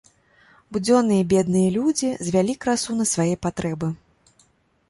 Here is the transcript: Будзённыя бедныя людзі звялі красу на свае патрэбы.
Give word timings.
Будзённыя 0.77 1.27
бедныя 1.33 1.69
людзі 1.77 2.09
звялі 2.29 2.57
красу 2.65 2.91
на 3.03 3.07
свае 3.13 3.31
патрэбы. 3.49 3.87